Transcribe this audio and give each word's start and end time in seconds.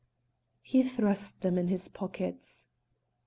He 0.63 0.81
thrust 0.81 1.41
them 1.41 1.59
in 1.59 1.67
his 1.67 1.87
pockets. 1.87 2.67